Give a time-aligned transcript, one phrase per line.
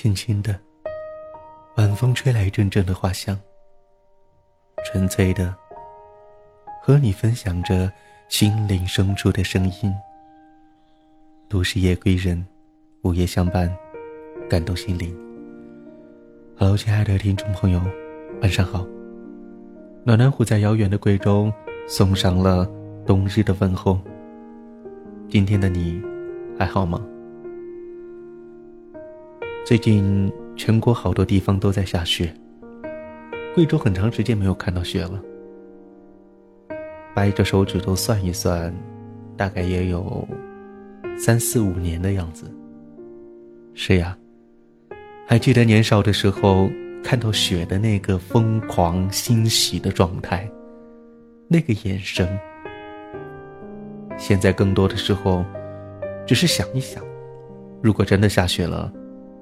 [0.00, 0.56] 轻轻的，
[1.76, 3.36] 晚风吹来一阵阵的花香。
[4.84, 5.52] 纯粹的，
[6.80, 7.90] 和你分享着
[8.28, 9.92] 心灵深处的声音。
[11.48, 12.46] 都市夜归人，
[13.02, 13.76] 午夜相伴，
[14.48, 15.12] 感动心灵。
[16.56, 17.82] Hello，亲爱的听众朋友，
[18.40, 18.86] 晚上好。
[20.04, 21.52] 暖暖虎在遥远的贵州
[21.88, 22.70] 送上了
[23.04, 23.98] 冬日的问候。
[25.28, 26.00] 今天的你
[26.56, 27.04] 还好吗？
[29.68, 32.32] 最近全国好多地方都在下雪，
[33.54, 35.22] 贵州很长时间没有看到雪了。
[37.14, 38.74] 掰着手指头算一算，
[39.36, 40.26] 大概也有
[41.18, 42.50] 三四五年的样子。
[43.74, 44.16] 是呀，
[45.26, 46.70] 还记得年少的时候
[47.04, 50.50] 看到雪的那个疯狂欣喜的状态，
[51.46, 52.26] 那个眼神。
[54.16, 55.44] 现在更多的时候，
[56.26, 57.04] 只是想一想，
[57.82, 58.90] 如果真的下雪了。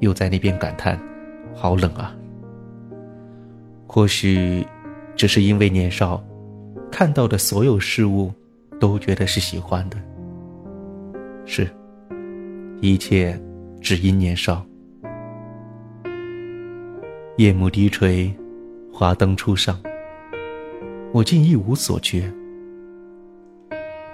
[0.00, 0.98] 又在那边感叹
[1.54, 2.14] ：“好冷啊！”
[3.86, 4.66] 或许，
[5.14, 6.22] 只是因为年少，
[6.90, 8.32] 看到的所有事物，
[8.78, 9.96] 都觉得是喜欢的。
[11.44, 11.68] 是，
[12.80, 13.40] 一切
[13.80, 14.64] 只因年少。
[17.36, 18.34] 夜幕低垂，
[18.92, 19.78] 华灯初上，
[21.12, 22.32] 我竟一无所觉。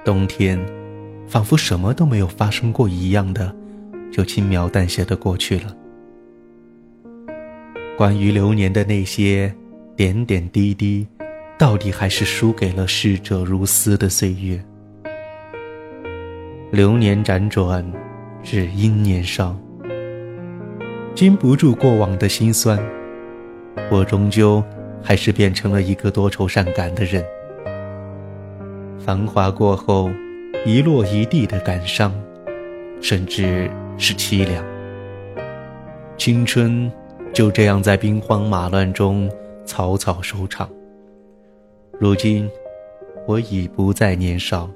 [0.04, 0.60] 冬天，
[1.26, 3.54] 仿佛什么都没有发生过一样的。
[4.12, 5.74] 就轻描淡写的过去了。
[7.96, 9.52] 关于流年的那些
[9.96, 11.06] 点点滴滴，
[11.58, 14.62] 到底还是输给了逝者如斯的岁月。
[16.70, 17.84] 流年辗转，
[18.42, 19.56] 只因年少。
[21.14, 22.78] 经不住过往的辛酸，
[23.90, 24.64] 我终究
[25.02, 27.24] 还是变成了一个多愁善感的人。
[28.98, 30.10] 繁华过后，
[30.64, 32.12] 一落一地的感伤，
[33.00, 33.70] 甚至。
[34.04, 34.64] 是凄凉，
[36.18, 36.90] 青春
[37.32, 39.30] 就这样在兵荒马乱中
[39.64, 40.68] 草草收场。
[42.00, 42.50] 如今，
[43.28, 44.68] 我已不再年少，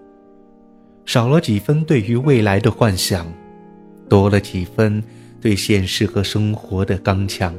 [1.06, 3.26] 少了几分对于未来的幻想，
[4.08, 5.02] 多了几分
[5.40, 7.52] 对现实和生活的刚强。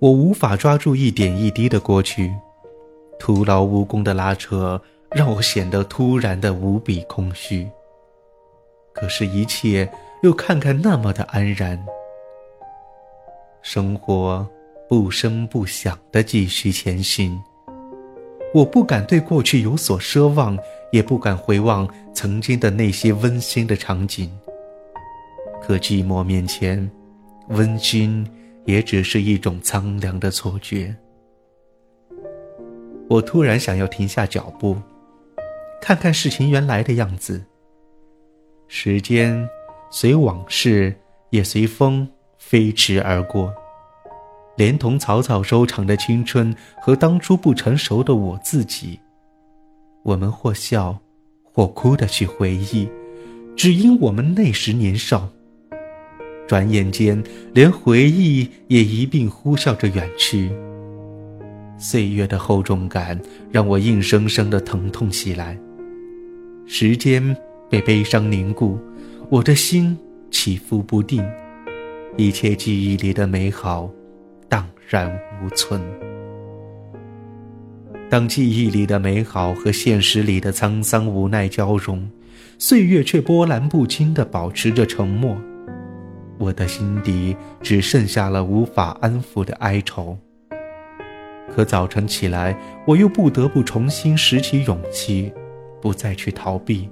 [0.00, 2.34] 我无法抓住一点一滴的过去，
[3.20, 4.82] 徒劳无功的拉扯
[5.12, 7.68] 让我显得突然的无比空虚。
[8.94, 9.90] 可是，一切
[10.22, 11.84] 又看看那么的安然。
[13.60, 14.48] 生活
[14.88, 17.38] 不声不响的继续前行。
[18.54, 20.56] 我不敢对过去有所奢望，
[20.92, 24.30] 也不敢回望曾经的那些温馨的场景。
[25.60, 26.88] 可寂寞面前，
[27.48, 28.24] 温馨
[28.64, 30.94] 也只是一种苍凉的错觉。
[33.08, 34.76] 我突然想要停下脚步，
[35.80, 37.44] 看看事情原来的样子。
[38.76, 39.48] 时间
[39.88, 40.92] 随往事
[41.30, 42.08] 也随风
[42.38, 43.54] 飞驰而过，
[44.56, 46.52] 连同草草收场的青春
[46.82, 48.98] 和当初不成熟的我自己，
[50.02, 50.98] 我们或笑
[51.44, 52.88] 或哭的去回忆，
[53.54, 55.28] 只因我们那时年少。
[56.48, 60.50] 转眼间，连回忆也一并呼啸着远去。
[61.78, 65.56] 岁月的厚重感让我硬生生的疼痛起来。
[66.66, 67.36] 时间。
[67.70, 68.78] 被悲伤凝固，
[69.28, 69.98] 我的心
[70.30, 71.24] 起伏不定，
[72.16, 73.90] 一切记忆里的美好
[74.48, 75.10] 荡然
[75.42, 75.80] 无存。
[78.10, 82.08] 当记忆里的美好和现实里的沧桑无奈交融，
[82.58, 85.36] 岁月却波澜不惊地保持着沉默，
[86.38, 90.16] 我的心底只剩下了无法安抚的哀愁。
[91.52, 95.32] 可早晨起来，我又不得不重新拾起勇气，
[95.80, 96.88] 不再去逃避。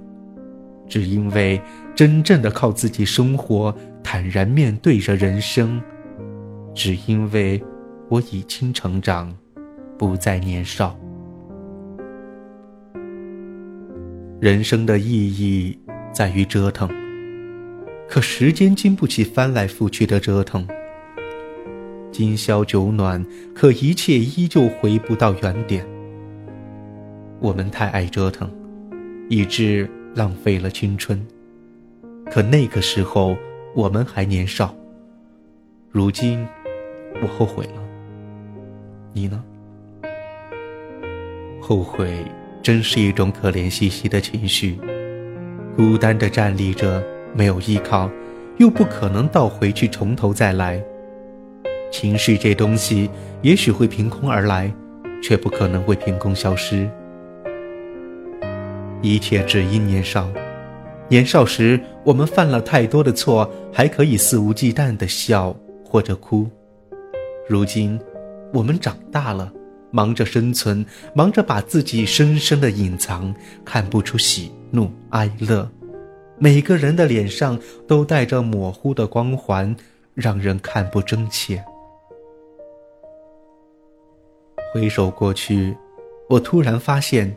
[0.93, 1.59] 只因为
[1.95, 5.81] 真正的靠自己生活，坦然面对着人生；
[6.75, 7.65] 只因为
[8.11, 9.35] 我已经成长，
[9.97, 10.95] 不再年少。
[14.39, 15.79] 人生的意义
[16.13, 16.87] 在于折腾，
[18.07, 20.69] 可时间经不起翻来覆去的折腾。
[22.11, 23.25] 今宵酒暖，
[23.55, 25.87] 可一切依旧回不到原点。
[27.41, 28.51] 我们太爱折腾，
[29.31, 29.89] 以致。
[30.15, 31.27] 浪费了青春，
[32.31, 33.35] 可那个时候
[33.75, 34.75] 我们还年少。
[35.91, 36.47] 如今，
[37.23, 37.83] 我后悔了。
[39.15, 39.43] 你呢？
[41.61, 42.25] 后悔
[42.63, 44.79] 真是一种可怜兮兮的情绪，
[45.77, 47.03] 孤单的站立着，
[47.35, 48.11] 没有依靠，
[48.59, 50.83] 又不可能倒回去从头再来。
[51.91, 53.09] 情绪这东西，
[53.41, 54.71] 也许会凭空而来，
[55.23, 56.87] 却不可能会凭空消失。
[59.03, 60.31] 一切只因年少，
[61.09, 65.55] 年少时，我们犯了太多的错，还可以肆无忌惮的笑
[65.85, 66.49] 或者哭。
[67.49, 68.01] 如今，
[68.55, 69.53] 我们长大了，
[69.91, 73.35] 忙着生存，忙着把自己深深的隐藏，
[73.65, 75.69] 看不出喜怒哀乐。
[76.39, 77.59] 每个人的脸上
[77.89, 79.75] 都带着模糊的光环，
[80.15, 81.63] 让人看不真切。
[84.73, 85.77] 回首过去，
[86.29, 87.37] 我突然发现，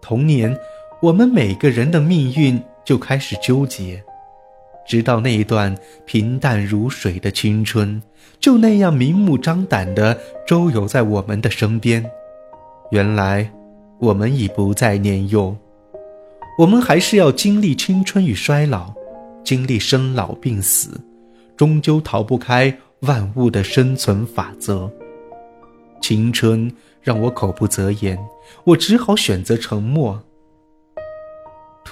[0.00, 0.56] 童年，
[1.02, 2.62] 我们每个人的命运。
[2.84, 4.02] 就开始纠结，
[4.84, 5.72] 直到那一段
[6.04, 8.02] 平淡如水的青春，
[8.40, 12.04] 就那样明目张胆地周游在我们的身边。
[12.90, 13.48] 原来，
[14.00, 15.56] 我们已不再年幼，
[16.58, 18.92] 我们还是要经历青春与衰老，
[19.44, 21.00] 经历生老病死，
[21.56, 24.90] 终究逃不开万物的生存法则。
[26.00, 26.68] 青春
[27.00, 28.18] 让我口不择言，
[28.64, 30.20] 我只好选择沉默。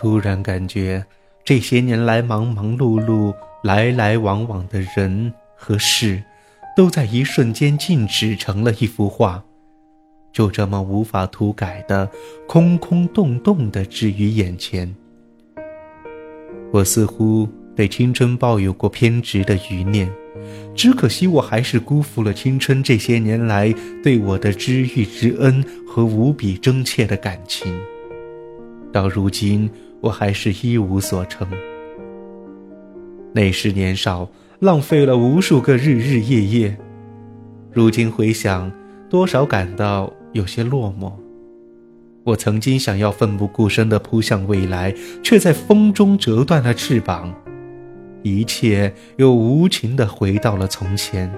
[0.01, 1.05] 突然感觉，
[1.45, 6.23] 这些年来忙忙碌碌、来来往往的人和事，
[6.75, 9.45] 都在一瞬间静止成了一幅画，
[10.33, 12.09] 就这么无法涂改的
[12.49, 14.91] 空空洞洞的置于眼前。
[16.73, 17.47] 我似乎
[17.77, 20.11] 对青春抱有过偏执的余念，
[20.75, 23.71] 只可惜我还是辜负了青春这些年来
[24.03, 27.79] 对我的知遇之恩和无比真切的感情。
[28.91, 29.71] 到如今。
[30.01, 31.47] 我还是一无所成。
[33.33, 36.77] 那时年少，浪费了无数个日日夜夜。
[37.73, 38.71] 如今回想，
[39.09, 41.13] 多少感到有些落寞。
[42.25, 47.35] 我曾经想要奋不顾身地扑向未来，却在风中折断了翅膀，
[48.23, 51.33] 一切又无情地回到了从前。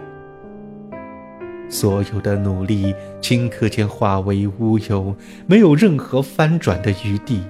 [1.69, 5.15] 所有的努力，顷刻间化为乌有，
[5.47, 7.43] 没有任何翻转的余地。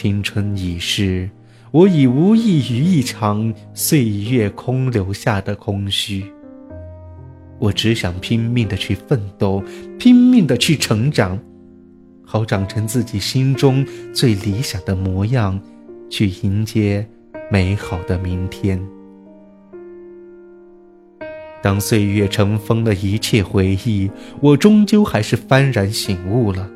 [0.00, 1.28] 青春已逝，
[1.72, 6.24] 我已无异于一场岁月空留下的空虚。
[7.58, 9.60] 我只想拼命的去奋斗，
[9.98, 11.36] 拼命的去成长，
[12.24, 13.84] 好长成自己心中
[14.14, 15.60] 最理想的模样，
[16.08, 17.04] 去迎接
[17.50, 18.80] 美好的明天。
[21.60, 24.08] 当岁月尘封了一切回忆，
[24.40, 26.70] 我终究还是幡然醒悟了。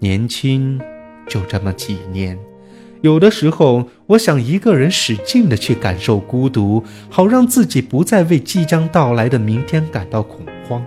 [0.00, 0.80] 年轻。
[1.28, 2.38] 就这么几年，
[3.02, 10.84] 有的时候，我想一个人使劲的去感受孤独，好让自己不再为即将到来的明天感到恐慌。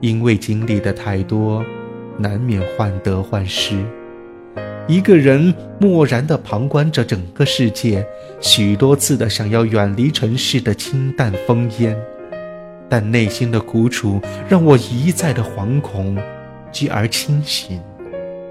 [0.00, 1.64] 因为经历的太多，
[2.18, 3.76] 难免患得患失。
[4.86, 8.06] 一个人漠然的旁观着整个世界，
[8.40, 11.96] 许多次的想要远离城市的清淡风烟，
[12.88, 16.18] 但内心的苦楚让我一再的惶恐，
[16.70, 17.80] 继而清醒。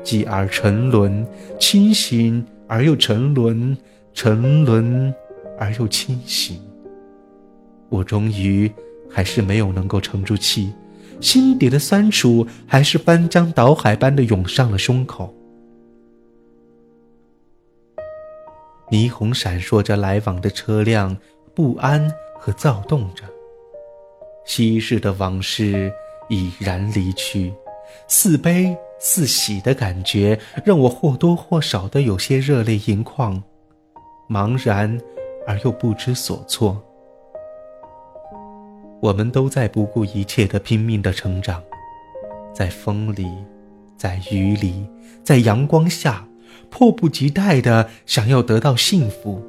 [0.04, 1.26] 继而沉沦，
[1.60, 3.78] 清醒而又沉沦，
[4.14, 5.14] 沉沦
[5.58, 6.60] 而又清醒。
[7.90, 8.72] 我终于
[9.10, 10.74] 还是没有能够沉住气，
[11.22, 15.34] 心底的酸楚还是翻江倒海般的涌上了胸口。
[18.92, 21.18] 霓虹闪烁着来往的车辆，
[21.56, 23.24] 不安和躁动着。
[24.46, 25.92] 昔日的往事
[26.30, 27.54] 已然离去，
[28.08, 28.76] 似悲。
[29.04, 33.44] 自喜的感觉让我或多或少的有些热泪盈眶，
[34.30, 34.98] 茫然
[35.46, 36.82] 而又不知所措。
[39.02, 41.62] 我们都在不顾一切的拼命的成长，
[42.54, 43.30] 在风里，
[43.98, 44.90] 在雨里，
[45.22, 46.26] 在阳光下，
[46.70, 49.44] 迫不及待的想要得到幸福，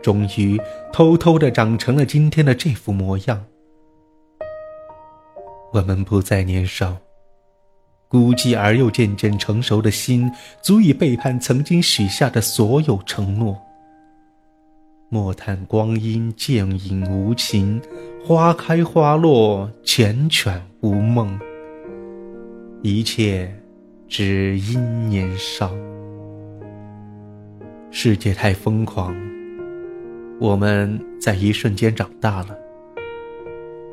[0.00, 0.56] 终于
[0.92, 3.44] 偷偷的长成了今天的这副模样。
[5.72, 6.96] 我们不再年少。
[8.12, 13.58] 孤寂而又渐渐成熟的心，足以背叛曾经许下的所有承诺。
[15.08, 17.80] 莫叹光阴渐隐无情，
[18.22, 21.40] 花开花落缱绻无梦。
[22.82, 23.50] 一切
[24.06, 25.72] 只因年少。
[27.90, 29.16] 世界太疯狂，
[30.38, 32.58] 我们在一瞬间长大了。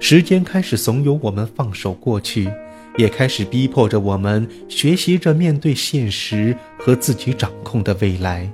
[0.01, 2.51] 时间开始怂恿我们放手过去。
[2.97, 8.51] 也开始逼迫着我们学习着面对现实和自己掌控的未来。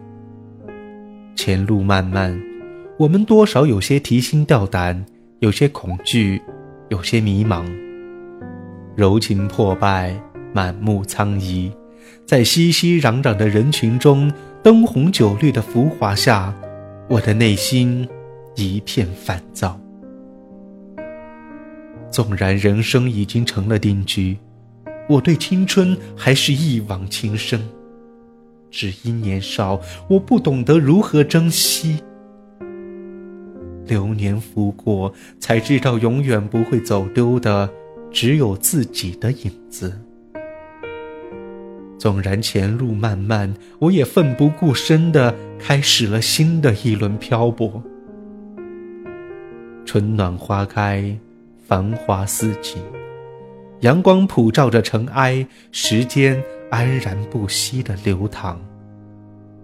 [1.36, 2.40] 前路漫漫，
[2.98, 5.06] 我们多少有些提心吊胆，
[5.40, 6.42] 有些恐惧，
[6.90, 7.66] 有些迷茫。
[8.96, 10.16] 柔情破败，
[10.54, 11.72] 满目苍夷，
[12.26, 14.32] 在熙熙攘攘的人群中，
[14.64, 16.54] 灯红酒绿的浮华下，
[17.10, 18.08] 我的内心
[18.56, 19.80] 一片烦躁。
[22.16, 24.38] 纵然人生已经成了定局，
[25.10, 27.60] 我对青春还是一往情深。
[28.72, 32.02] 只因年少，我不懂得如何珍惜。
[33.86, 37.70] 流年拂过，才知道永远不会走丢的，
[38.14, 40.00] 只有自己的影子。
[42.00, 47.84] 纵然前路漫漫，我也奋不顾身的开始了新的一轮漂泊。
[49.86, 51.20] 春暖花开，
[51.68, 52.80] 繁华似锦，
[53.80, 58.60] 阳光普照着尘埃，时间安然不息的流淌，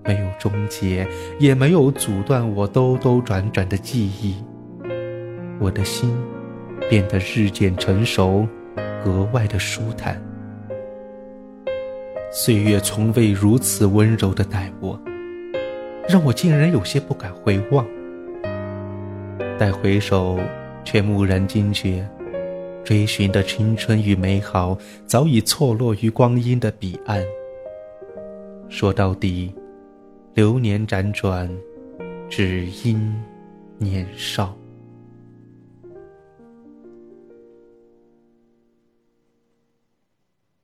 [0.03, 4.35] 没有终结，也没有阻断我兜兜转转的记忆。
[5.59, 6.11] 我的心
[6.89, 8.47] 变得日渐成熟，
[9.03, 10.19] 格外的舒坦。
[12.31, 14.99] 岁月从未如此温柔的待我，
[16.09, 17.85] 让我竟然有些不敢回望。
[19.59, 20.39] 待回首，
[20.83, 22.07] 却蓦然惊觉，
[22.83, 27.23] 追寻的青春与美好早已错落于光阴的彼岸。
[28.69, 29.53] 说到底，
[30.33, 31.49] 流年辗转，
[32.29, 33.13] 只因
[33.77, 34.55] 年少。